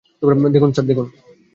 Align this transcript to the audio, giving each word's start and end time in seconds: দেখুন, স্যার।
দেখুন, 0.53 0.69
স্যার। 0.71 0.85